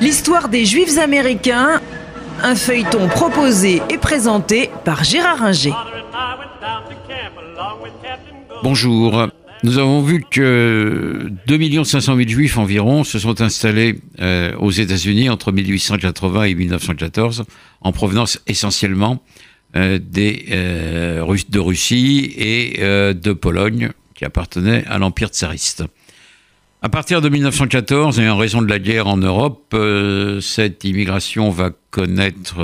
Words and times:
L'histoire 0.00 0.48
des 0.48 0.64
Juifs 0.64 0.98
américains, 0.98 1.80
un 2.42 2.54
feuilleton 2.54 3.08
proposé 3.08 3.82
et 3.90 3.98
présenté 3.98 4.70
par 4.84 5.04
Gérard 5.04 5.42
Inger. 5.42 5.72
Bonjour. 8.62 9.28
Nous 9.62 9.78
avons 9.78 10.02
vu 10.02 10.22
que 10.30 11.30
2 11.46 11.84
500 11.84 12.16
000 12.16 12.28
juifs 12.28 12.58
environ 12.58 13.02
se 13.02 13.18
sont 13.18 13.40
installés 13.40 13.98
euh, 14.20 14.54
aux 14.58 14.70
États-Unis 14.70 15.30
entre 15.30 15.52
1880 15.52 16.44
et 16.44 16.54
1914, 16.54 17.44
en 17.80 17.92
provenance 17.92 18.42
essentiellement 18.46 19.22
euh, 19.22 19.43
des, 19.74 20.46
euh, 20.50 21.36
de 21.48 21.58
Russie 21.58 22.32
et 22.36 22.78
de 22.78 23.32
Pologne, 23.32 23.90
qui 24.14 24.24
appartenaient 24.24 24.84
à 24.86 24.98
l'Empire 24.98 25.28
tsariste. 25.28 25.84
À 26.82 26.88
partir 26.88 27.20
de 27.20 27.28
1914, 27.28 28.20
et 28.20 28.28
en 28.28 28.36
raison 28.36 28.60
de 28.60 28.68
la 28.68 28.78
guerre 28.78 29.06
en 29.06 29.16
Europe, 29.16 29.74
cette 30.42 30.84
immigration 30.84 31.50
va 31.50 31.70
connaître 31.90 32.60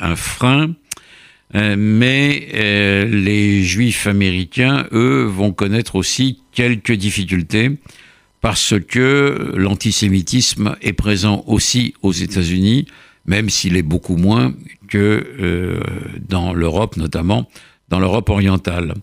un 0.00 0.16
frein 0.16 0.70
euh, 1.54 1.74
mais 1.76 2.48
euh, 2.54 3.04
les 3.06 3.64
juifs 3.64 4.06
américains, 4.06 4.86
eux, 4.92 5.24
vont 5.24 5.52
connaître 5.52 5.96
aussi 5.96 6.42
quelques 6.52 6.92
difficultés 6.92 7.70
parce 8.40 8.74
que 8.80 9.52
l'antisémitisme 9.56 10.76
est 10.80 10.92
présent 10.92 11.44
aussi 11.46 11.94
aux 12.02 12.12
États-Unis, 12.12 12.86
même 13.26 13.50
s'il 13.50 13.76
est 13.76 13.82
beaucoup 13.82 14.16
moins 14.16 14.54
que 14.90 15.26
euh, 15.40 15.80
dans 16.28 16.52
l'Europe, 16.52 16.98
notamment 16.98 17.48
dans 17.88 17.98
l'Europe 17.98 18.28
orientale. 18.28 18.94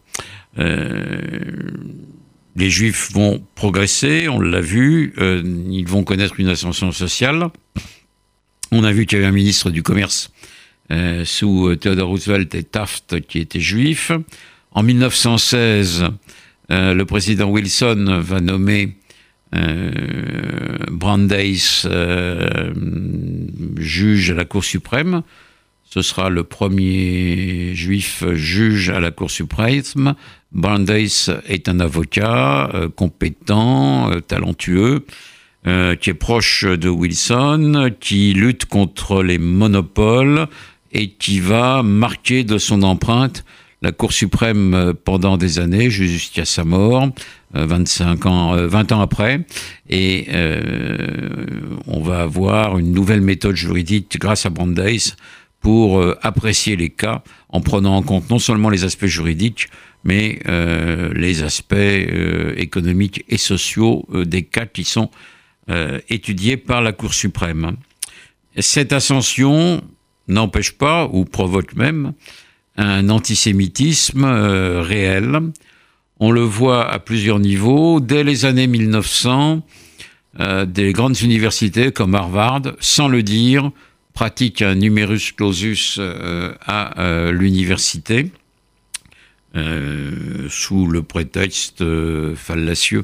les 2.55 2.70
juifs 2.70 3.12
vont 3.12 3.44
progresser, 3.55 4.30
on 4.30 4.40
l'a 4.40 4.62
vu, 4.62 5.13
ils 5.18 5.88
vont 5.88 6.04
connaître 6.04 6.40
une 6.40 6.48
ascension 6.48 6.91
sociale. 6.91 7.49
On 8.71 8.84
a 8.84 8.91
vu 8.91 9.05
qu'il 9.05 9.18
y 9.18 9.21
avait 9.21 9.30
un 9.30 9.34
ministre 9.34 9.70
du 9.71 9.84
Commerce 9.84 10.32
euh, 10.90 11.26
sous 11.26 11.68
euh, 11.68 11.76
Theodore 11.76 12.08
Roosevelt 12.08 12.55
et 12.55 12.63
Taft 12.63 13.20
qui 13.27 13.40
étaient 13.40 13.60
juifs. 13.60 14.13
En 14.71 14.84
1916, 14.84 16.05
euh, 16.71 16.93
le 16.93 17.05
président 17.05 17.49
Wilson 17.49 18.21
va 18.21 18.40
nommer 18.40 18.96
Brandeis 20.91 21.88
juge 23.77 24.32
à 24.32 24.34
la 24.34 24.43
Cour 24.43 24.63
suprême. 24.63 25.24
Ce 25.90 26.02
sera 26.02 26.30
le 26.30 26.43
premier 26.43 27.74
juif 27.74 28.24
juge 28.34 28.90
à 28.90 28.99
la 28.99 29.12
Cour 29.12 29.32
suprême. 29.32 30.16
Brandeis 30.52 31.30
est 31.48 31.70
un 31.70 31.80
avocat 31.80 32.70
compétent, 32.96 34.12
talentueux, 34.27 35.05
qui 35.63 36.10
est 36.10 36.20
proche 36.20 36.65
de 36.65 36.90
Wilson, 36.90 37.91
qui 37.99 38.34
lutte 38.34 38.65
contre 38.65 39.24
les 39.24 39.38
monopoles, 39.38 40.48
et 40.91 41.10
qui 41.10 41.40
va 41.40 41.84
marquer 41.84 42.43
de 42.43 42.58
son 42.58 42.84
empreinte 42.84 43.43
la 43.82 43.91
Cour 43.91 44.12
suprême 44.12 44.74
euh, 44.74 44.93
pendant 44.93 45.38
des 45.38 45.60
années, 45.60 45.90
jusqu'à 45.90 46.46
sa 46.46 46.63
mort, 46.63 47.10
25 47.54 48.26
euh, 48.26 48.30
ans, 48.30 48.55
20 48.55 48.91
euh, 48.91 48.96
ans 48.96 49.02
après. 49.02 49.41
Et 49.90 50.27
on 51.85 52.02
va 52.02 52.21
avoir 52.21 52.77
une 52.77 52.91
nouvelle 52.91 53.21
méthode 53.21 53.55
juridique 53.55 54.18
grâce 54.20 54.46
à 54.46 54.49
Brandeis 54.49 55.13
pour 55.60 56.02
apprécier 56.22 56.76
les 56.76 56.90
cas 56.90 57.24
en 57.50 57.62
prenant 57.62 57.98
en 57.98 58.02
compte 58.02 58.30
non 58.30 58.40
seulement 58.40 58.70
les 58.70 58.84
aspects 58.84 59.08
juridiques, 59.08 59.68
mais 60.04 60.40
les 61.14 61.44
aspects 61.44 61.76
économiques 62.55 63.26
et 63.27 63.38
sociaux 63.38 64.08
des 64.14 64.44
cas 64.44 64.66
qui 64.66 64.86
sont 64.86 65.09
étudiés 66.09 66.58
par 66.58 66.81
la 66.81 66.94
Cour 66.94 67.14
suprême. 67.14 67.75
Cette 68.59 68.94
ascension 68.94 69.81
n'empêche 70.28 70.72
pas, 70.72 71.09
ou 71.12 71.26
provoque 71.26 71.76
même, 71.76 72.14
un 72.78 73.10
antisémitisme 73.10 74.24
euh, 74.24 74.81
réel. 74.81 75.40
On 76.20 76.31
le 76.31 76.42
voit 76.42 76.90
à 76.90 77.00
plusieurs 77.00 77.40
niveaux. 77.40 78.00
Dès 78.00 78.24
les 78.24 78.46
années 78.46 78.68
1900, 78.68 79.62
euh, 80.40 80.66
des 80.66 80.94
grandes 80.94 81.20
universités 81.22 81.92
comme 81.92 82.16
Harvard, 82.16 82.62
sans 82.80 83.08
le 83.08 83.24
dire, 83.24 83.72
pratiquent 84.18 84.64
un 84.64 84.74
numerus 84.74 85.32
clausus 85.32 85.98
euh, 86.00 86.52
à 86.66 87.30
l'université, 87.32 88.32
sous 90.50 90.88
le 90.88 91.02
prétexte 91.02 91.84
fallacieux 92.36 93.04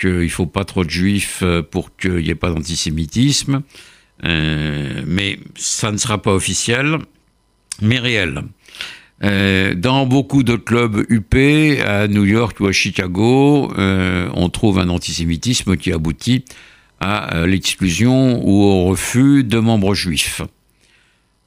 qu'il 0.00 0.10
ne 0.10 0.28
faut 0.28 0.46
pas 0.46 0.64
trop 0.64 0.84
de 0.84 0.90
juifs 0.90 1.42
pour 1.70 1.96
qu'il 1.96 2.16
n'y 2.16 2.30
ait 2.30 2.34
pas 2.34 2.50
d'antisémitisme. 2.50 3.62
Euh, 4.24 5.02
mais 5.06 5.38
ça 5.56 5.92
ne 5.92 5.96
sera 5.96 6.20
pas 6.22 6.32
officiel, 6.32 6.98
mais 7.82 7.98
réel. 7.98 8.42
Euh, 9.24 9.74
dans 9.74 10.06
beaucoup 10.06 10.42
de 10.42 10.56
clubs 10.56 11.04
UP, 11.08 11.34
à 11.84 12.06
New 12.08 12.24
York 12.24 12.58
ou 12.60 12.66
à 12.66 12.72
Chicago, 12.72 13.72
euh, 13.78 14.28
on 14.34 14.48
trouve 14.48 14.78
un 14.78 14.88
antisémitisme 14.88 15.76
qui 15.76 15.92
aboutit 15.92 16.44
à 17.00 17.46
l'exclusion 17.46 18.40
ou 18.44 18.62
au 18.62 18.84
refus 18.86 19.44
de 19.44 19.58
membres 19.58 19.94
juifs. 19.94 20.42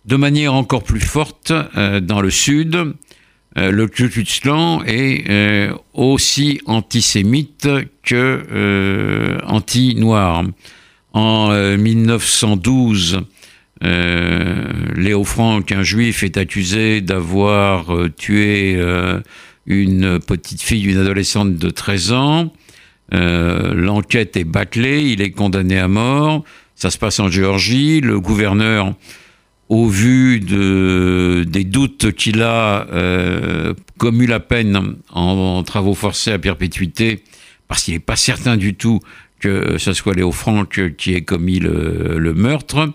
De 0.05 0.15
manière 0.15 0.53
encore 0.53 0.83
plus 0.83 1.01
forte, 1.01 1.51
dans 2.01 2.21
le 2.21 2.29
Sud, 2.29 2.93
le 3.55 3.87
Ku 3.87 4.09
Klux 4.09 4.39
Klan 4.41 4.81
est 4.85 5.69
aussi 5.93 6.61
antisémite 6.65 7.67
que 8.03 9.37
anti-noir. 9.45 10.43
En 11.13 11.49
1912, 11.77 13.15
euh, 13.15 13.87
euh, 13.87 14.63
Léo 14.95 15.23
Franck, 15.23 15.71
un 15.71 15.83
juif, 15.83 16.23
est 16.23 16.37
accusé 16.37 17.01
d'avoir 17.01 17.95
euh, 17.95 18.09
tué 18.09 18.79
une 19.65 20.19
petite 20.19 20.61
fille, 20.61 20.85
une 20.85 20.97
adolescente 20.97 21.55
de 21.55 21.69
13 21.69 22.11
ans. 22.11 22.53
L'enquête 23.11 24.37
est 24.37 24.43
bâclée, 24.43 25.01
il 25.01 25.21
est 25.21 25.31
condamné 25.31 25.79
à 25.79 25.87
mort. 25.87 26.43
Ça 26.75 26.91
se 26.91 26.97
passe 26.97 27.19
en 27.19 27.29
Géorgie. 27.29 28.01
Le 28.01 28.19
gouverneur, 28.19 28.93
au 29.67 29.87
vu 29.87 30.39
de, 30.39 31.43
des 31.47 31.63
doutes 31.63 32.11
qu'il 32.11 32.41
a, 32.43 32.85
commu 33.97 34.25
la 34.27 34.39
peine 34.39 34.95
en, 35.11 35.63
travaux 35.63 35.95
forcés 35.95 36.31
à 36.31 36.39
perpétuité, 36.39 37.23
parce 37.67 37.83
qu'il 37.83 37.93
n'est 37.95 37.99
pas 37.99 38.15
certain 38.15 38.57
du 38.57 38.75
tout 38.75 38.99
que 39.39 39.77
ce 39.77 39.93
soit 39.93 40.13
Léo 40.13 40.31
Franck 40.31 40.95
qui 40.97 41.13
ait 41.13 41.21
commis 41.21 41.59
le, 41.59 42.33
meurtre. 42.35 42.89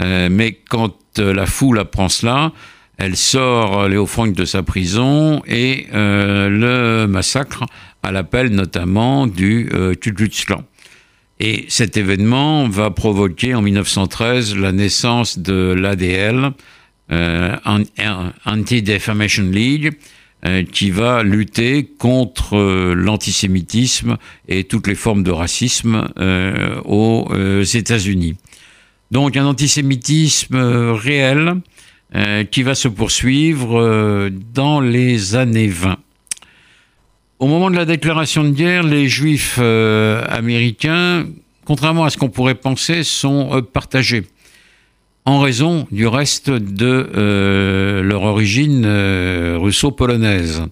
Euh, 0.00 0.28
mais 0.30 0.58
quand 0.68 0.96
euh, 1.18 1.34
la 1.34 1.46
foule 1.46 1.78
apprend 1.78 2.08
cela, 2.08 2.52
elle 2.96 3.16
sort 3.16 3.88
Léo 3.88 4.06
Franck 4.06 4.32
de 4.32 4.44
sa 4.44 4.62
prison 4.62 5.42
et 5.46 5.86
euh, 5.92 6.48
le 6.48 7.06
massacre 7.06 7.64
à 8.02 8.12
l'appel 8.12 8.48
notamment 8.50 9.26
du 9.26 9.68
euh, 9.72 9.94
Et 11.40 11.64
cet 11.68 11.96
événement 11.96 12.68
va 12.68 12.90
provoquer 12.90 13.54
en 13.54 13.62
1913 13.62 14.56
la 14.56 14.72
naissance 14.72 15.38
de 15.38 15.74
l'ADL, 15.76 16.52
Anti-Defamation 18.44 19.44
League, 19.50 19.92
euh, 20.44 20.64
qui 20.64 20.90
va 20.90 21.22
lutter 21.22 21.84
contre 21.84 22.56
euh, 22.56 22.94
l'antisémitisme 22.94 24.16
et 24.48 24.64
toutes 24.64 24.88
les 24.88 24.96
formes 24.96 25.22
de 25.22 25.30
racisme 25.30 26.08
euh, 26.18 26.80
aux 26.84 27.32
États-Unis. 27.62 28.34
Donc 29.12 29.36
un 29.36 29.46
antisémitisme 29.46 30.56
réel 30.56 31.60
qui 32.50 32.62
va 32.62 32.74
se 32.74 32.88
poursuivre 32.88 34.30
dans 34.52 34.80
les 34.80 35.34
années 35.34 35.68
20. 35.68 35.96
Au 37.42 37.48
moment 37.48 37.72
de 37.72 37.74
la 37.74 37.84
déclaration 37.84 38.44
de 38.44 38.50
guerre, 38.50 38.84
les 38.84 39.08
juifs 39.08 39.58
américains, 39.58 41.26
contrairement 41.64 42.04
à 42.04 42.10
ce 42.10 42.16
qu'on 42.16 42.28
pourrait 42.28 42.54
penser, 42.54 43.02
sont 43.02 43.60
partagés 43.72 44.22
en 45.24 45.40
raison 45.40 45.88
du 45.90 46.06
reste 46.06 46.50
de 46.50 47.10
euh, 47.16 48.00
leur 48.00 48.22
origine 48.22 48.84
euh, 48.86 49.58
russo-polonaise. 49.60 50.62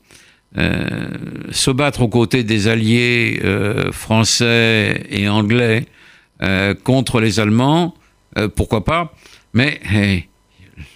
Euh, 0.58 1.08
se 1.50 1.72
battre 1.72 2.02
aux 2.02 2.08
côtés 2.08 2.44
des 2.44 2.68
alliés 2.68 3.42
français 3.90 5.02
et 5.10 5.28
anglais 5.28 5.86
contre 6.84 7.20
les 7.20 7.40
Allemands, 7.40 7.96
pourquoi 8.54 8.84
pas, 8.84 9.12
mais 9.54 9.80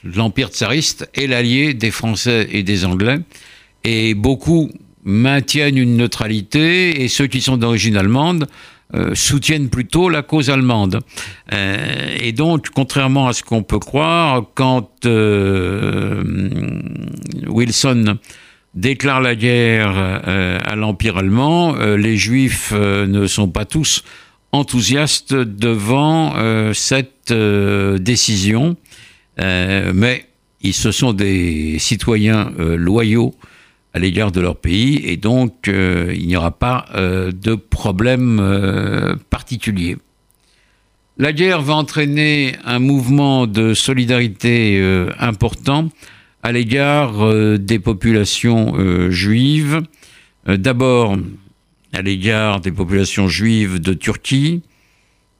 l'Empire 0.05 0.51
tsariste 0.51 1.11
est 1.15 1.27
l'allié 1.27 1.75
des 1.75 1.91
Français 1.91 2.47
et 2.53 2.63
des 2.63 2.85
Anglais, 2.85 3.19
et 3.83 4.15
beaucoup 4.15 4.71
maintiennent 5.05 5.79
une 5.79 5.97
neutralité, 5.97 7.03
et 7.03 7.09
ceux 7.09 7.27
qui 7.27 7.41
sont 7.41 7.57
d'origine 7.57 7.97
allemande 7.97 8.49
euh, 8.95 9.15
soutiennent 9.15 9.71
plutôt 9.71 10.09
la 10.09 10.23
cause 10.23 10.51
allemande. 10.51 11.01
Euh, 11.53 12.17
et 12.21 12.33
donc, 12.33 12.69
contrairement 12.69 13.27
à 13.27 13.33
ce 13.33 13.43
qu'on 13.43 13.63
peut 13.63 13.79
croire, 13.79 14.45
quand 14.55 15.07
euh, 15.07 16.23
Wilson 17.47 18.19
déclare 18.75 19.21
la 19.21 19.37
guerre 19.37 19.97
à 19.97 20.75
l'Empire 20.75 21.17
allemand. 21.17 21.77
les 21.77 22.17
Juifs 22.17 22.73
ne 22.73 23.29
sont 23.29 23.49
pas 23.49 23.65
tous 23.65 24.03
enthousiastes 24.51 25.33
devant 25.33 26.35
cette 26.73 27.33
décision, 27.33 28.77
mais 29.39 30.27
ils, 30.61 30.75
ce 30.75 30.91
sont 30.91 31.13
des 31.13 31.79
citoyens 31.79 32.51
loyaux 32.59 33.37
à 33.95 34.01
l'égard 34.01 34.33
de 34.33 34.41
leur 34.41 34.57
pays 34.57 35.01
et 35.05 35.17
donc 35.17 35.69
euh, 35.69 36.13
il 36.15 36.27
n'y 36.27 36.37
aura 36.37 36.51
pas 36.51 36.87
euh, 36.95 37.31
de 37.31 37.55
problème 37.55 38.41
euh, 38.41 39.15
particulier. 39.31 39.97
La 41.17 41.33
guerre 41.33 41.63
va 41.63 41.75
entraîner 41.75 42.57
un 42.65 42.81
mouvement 42.81 43.47
de 43.47 43.73
solidarité 43.73 44.83
important 45.21 45.91
à 46.43 46.51
l'égard 46.51 47.33
des 47.57 47.79
populations 47.79 48.75
juives. 49.11 49.83
D'abord 50.49 51.17
à 51.93 52.03
l'égard 52.03 52.61
des 52.61 52.73
populations 52.73 53.29
juives 53.29 53.79
de 53.79 53.95
Turquie. 53.95 54.63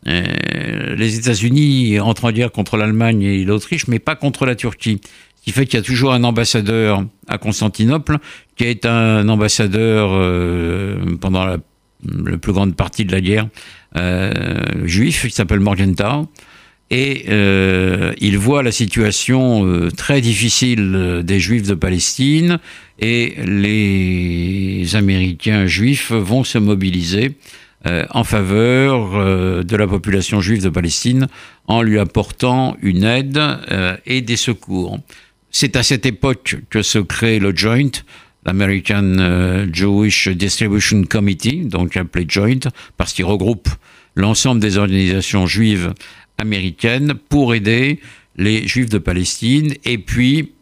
les 0.07 1.19
États-Unis 1.19 1.99
entrent 1.99 2.27
en 2.27 2.31
guerre 2.31 2.53
contre 2.53 2.77
l'Allemagne 2.77 3.23
et 3.23 3.45
l'Autriche, 3.45 3.89
mais 3.89 3.99
pas 3.99 4.15
contre 4.15 4.47
la 4.47 4.55
Turquie 4.55 5.01
qui 5.45 5.53
fait 5.53 5.67
qu'il 5.67 5.79
y 5.79 5.83
a 5.83 5.85
toujours 5.85 6.15
un 6.15 6.25
ambassadeur 6.25 7.05
à 7.29 7.37
Constantinople, 7.37 8.17
qui 8.57 8.65
est 8.65 8.87
un 8.87 9.29
ambassadeur 9.29 10.11
euh, 10.13 10.97
pendant 11.21 11.45
la, 11.45 11.59
plus 12.41 12.53
grande 12.53 12.77
partie 12.77 13.05
de 13.05 13.13
la 13.13 13.21
guerre 13.21 13.49
euh, 13.97 14.33
juif, 14.85 15.27
qui 15.27 15.35
s'appelle 15.35 15.61
Morgenthau. 15.61 16.29
Et 16.91 17.25
euh, 17.29 18.13
il 18.19 18.39
voit 18.39 18.63
la 18.63 18.73
situation 18.73 19.67
euh, 19.67 19.91
très 19.91 20.21
difficile 20.21 21.23
des 21.25 21.41
Juifs 21.41 21.67
de 21.67 21.75
Palestine 21.75 22.59
et 22.99 23.35
les 23.47 24.95
Américains 24.95 25.67
juifs 25.67 26.13
vont 26.13 26.45
se 26.45 26.59
mobiliser 26.59 27.37
en 28.11 28.25
faveur 28.25 29.63
de 29.63 29.77
la 29.77 29.87
population 29.87 30.41
juive 30.41 30.63
de 30.63 30.71
Palestine 30.71 31.27
en 31.67 31.83
lui 31.83 31.99
apportant 31.99 32.79
une 32.81 33.05
aide 33.05 33.39
et 34.07 34.23
des 34.23 34.37
secours. 34.37 35.01
C'est 35.57 35.77
à 35.77 35.85
cette 35.85 36.05
époque 36.05 36.57
que 36.69 36.83
se 36.83 36.99
crée 36.99 37.39
le 37.39 37.55
Joint, 37.55 37.93
l'American 38.45 39.05
euh, 39.21 39.69
Jewish 39.73 40.27
Distribution 40.27 41.05
Committee, 41.05 41.61
donc 41.67 41.97
appelé 41.97 42.27
Joint, 42.29 42.59
parce 42.97 43.13
qu'il 43.13 43.25
regroupe 43.25 43.69
l'ensemble 44.17 44.61
des 44.61 44.79
organisations 44.79 45.47
juives 45.47 45.95
américaines 46.39 47.15
pour 47.29 47.55
aider 47.55 48.01
les 48.37 48.67
juifs 48.67 48.89
de 48.89 48.99
Palestine 48.99 49.75
et 49.85 49.97
puis 49.97 50.55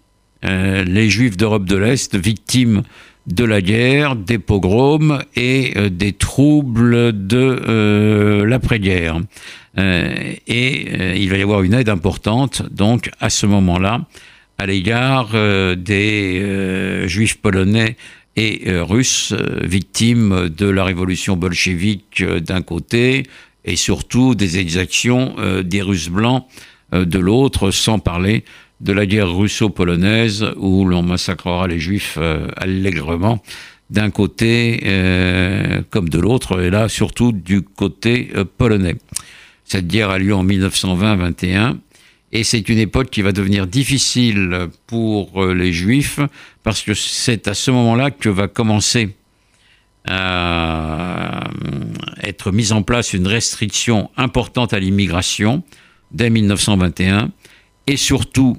euh, 0.44 0.84
les 0.84 1.08
juifs 1.08 1.38
d'Europe 1.38 1.64
de 1.64 1.76
l'Est 1.76 2.14
victimes 2.14 2.82
de 3.26 3.44
la 3.44 3.62
guerre, 3.62 4.14
des 4.14 4.38
pogroms 4.38 5.22
et 5.36 5.72
euh, 5.78 5.88
des 5.88 6.12
troubles 6.12 7.26
de 7.26 8.42
l'après-guerre. 8.46 9.22
et 9.78 11.16
il 11.16 11.30
va 11.30 11.38
y 11.38 11.42
avoir 11.42 11.62
une 11.62 11.72
aide 11.72 11.88
importante, 11.88 12.62
donc 12.70 13.08
à 13.20 13.30
ce 13.30 13.46
moment-là, 13.46 14.06
à 14.62 14.66
l'égard 14.66 15.30
euh, 15.34 15.74
des 15.74 16.40
euh, 16.40 17.08
juifs 17.08 17.38
polonais 17.38 17.96
et 18.36 18.68
euh, 18.68 18.84
russes 18.84 19.34
victimes 19.60 20.48
de 20.48 20.66
la 20.66 20.84
révolution 20.84 21.36
bolchevique 21.36 22.22
d'un 22.22 22.62
côté 22.62 23.24
et 23.64 23.74
surtout 23.74 24.36
des 24.36 24.58
exactions 24.58 25.34
des 25.64 25.82
Russes 25.82 26.08
blancs 26.08 26.46
de 26.92 27.18
l'autre, 27.18 27.70
sans 27.70 28.00
parler 28.00 28.44
de 28.80 28.92
la 28.92 29.06
guerre 29.06 29.32
russo-polonaise 29.32 30.46
où 30.56 30.84
l'on 30.84 31.02
massacrera 31.02 31.68
les 31.68 31.78
juifs 31.78 32.18
allègrement 32.56 33.40
d'un 33.88 34.10
côté 34.10 34.80
comme 35.90 36.08
de 36.08 36.18
l'autre, 36.18 36.60
et 36.60 36.70
là 36.70 36.88
surtout 36.88 37.30
du 37.30 37.62
côté 37.62 38.32
polonais. 38.58 38.96
Cette 39.64 39.86
guerre 39.86 40.10
a 40.10 40.18
lieu 40.18 40.34
en 40.34 40.44
1920-21 40.44 41.76
et 42.32 42.44
c'est 42.44 42.68
une 42.68 42.78
époque 42.78 43.10
qui 43.10 43.22
va 43.22 43.32
devenir 43.32 43.66
difficile 43.66 44.68
pour 44.86 45.42
euh, 45.42 45.54
les 45.54 45.72
juifs 45.72 46.18
parce 46.62 46.80
que 46.82 46.94
c'est 46.94 47.46
à 47.46 47.54
ce 47.54 47.70
moment-là 47.70 48.10
que 48.10 48.28
va 48.28 48.48
commencer 48.48 49.14
à 50.06 51.44
être 52.22 52.50
mise 52.50 52.72
en 52.72 52.82
place 52.82 53.12
une 53.12 53.26
restriction 53.26 54.10
importante 54.16 54.72
à 54.72 54.80
l'immigration 54.80 55.62
dès 56.10 56.30
1921 56.30 57.30
et 57.86 57.96
surtout 57.96 58.56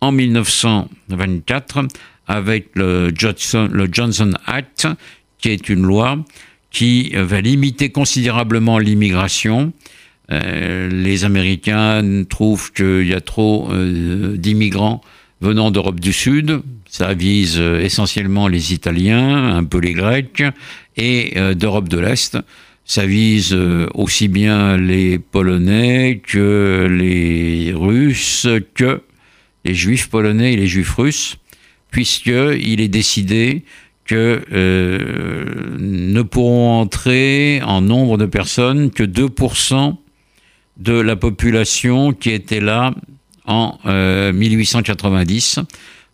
en 0.00 0.10
1924 0.10 1.86
avec 2.26 2.70
le 2.74 3.12
Johnson, 3.14 3.68
le 3.70 3.88
Johnson 3.92 4.32
Act 4.46 4.88
qui 5.38 5.50
est 5.50 5.68
une 5.68 5.82
loi 5.82 6.18
qui 6.70 7.12
va 7.14 7.40
limiter 7.40 7.90
considérablement 7.90 8.78
l'immigration 8.78 9.72
euh, 10.30 10.88
les 10.88 11.24
Américains 11.24 12.24
trouvent 12.28 12.72
qu'il 12.72 13.06
y 13.06 13.14
a 13.14 13.20
trop 13.20 13.68
euh, 13.70 14.36
d'immigrants 14.36 15.00
venant 15.40 15.70
d'Europe 15.70 16.00
du 16.00 16.12
Sud. 16.12 16.62
Ça 16.88 17.14
vise 17.14 17.56
euh, 17.58 17.80
essentiellement 17.80 18.48
les 18.48 18.72
Italiens, 18.72 19.56
un 19.56 19.64
peu 19.64 19.78
les 19.78 19.92
Grecs, 19.92 20.42
et 20.96 21.34
d'Europe 21.54 21.88
de 21.88 21.98
l'Est. 21.98 22.38
Ça 22.84 23.06
vise 23.06 23.56
aussi 23.94 24.28
bien 24.28 24.76
les 24.76 25.18
Polonais 25.18 26.20
que 26.22 26.86
les 26.90 27.72
Russes, 27.74 28.46
que 28.74 29.02
les 29.64 29.74
Juifs 29.74 30.10
polonais 30.10 30.52
et 30.52 30.56
les 30.56 30.66
Juifs 30.66 30.92
russes, 30.96 31.38
puisqu'il 31.90 32.80
est 32.80 32.88
décidé 32.88 33.62
que 34.04 34.42
ne 35.78 36.22
pourront 36.22 36.80
entrer 36.80 37.62
en 37.64 37.80
nombre 37.80 38.18
de 38.18 38.26
personnes 38.26 38.90
que 38.90 39.04
2% 39.04 39.96
de 40.76 40.94
la 40.94 41.16
population 41.16 42.12
qui 42.12 42.30
était 42.30 42.60
là 42.60 42.92
en 43.46 43.78
1890, 43.84 45.58
euh, 45.58 45.62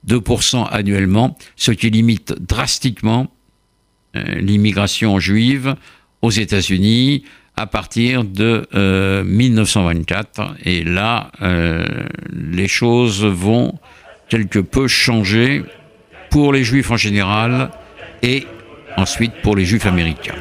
2% 0.06 0.66
annuellement, 0.70 1.36
ce 1.56 1.72
qui 1.72 1.90
limite 1.90 2.34
drastiquement 2.40 3.28
euh, 4.16 4.22
l'immigration 4.36 5.18
juive 5.18 5.74
aux 6.22 6.30
États-Unis 6.30 7.24
à 7.56 7.66
partir 7.66 8.24
de 8.24 8.66
1924. 9.24 10.40
Euh, 10.40 10.44
Et 10.64 10.84
là, 10.84 11.32
les 12.32 12.68
choses 12.68 13.24
vont 13.24 13.78
quelque 14.28 14.60
peu 14.60 14.86
changer 14.86 15.64
pour 16.30 16.52
les 16.52 16.62
juifs 16.62 16.90
en 16.90 16.96
général 16.96 17.70
et 18.22 18.46
ensuite 18.96 19.32
pour 19.42 19.56
les 19.56 19.64
juifs 19.64 19.86
américains. 19.86 20.34